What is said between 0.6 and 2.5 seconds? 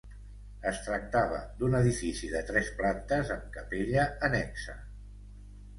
Es tractava d'un edifici de